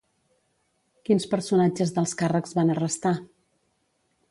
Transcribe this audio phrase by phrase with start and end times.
[1.09, 3.15] Quins personatges d'alts càrrecs van arrestar?